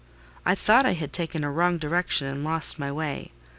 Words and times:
I 0.47 0.55
thought 0.55 0.83
I 0.83 0.93
had 0.93 1.13
taken 1.13 1.43
a 1.43 1.51
wrong 1.51 1.77
direction 1.77 2.25
and 2.25 2.43
lost 2.43 2.79
my 2.79 2.91
way. 2.91 3.33